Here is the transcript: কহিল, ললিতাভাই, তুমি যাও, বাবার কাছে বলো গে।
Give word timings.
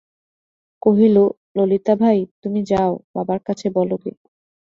কহিল, 0.81 1.17
ললিতাভাই, 1.55 2.19
তুমি 2.41 2.59
যাও, 2.63 2.91
বাবার 3.15 3.39
কাছে 3.47 3.67
বলো 3.69 3.95
গে। 4.03 4.11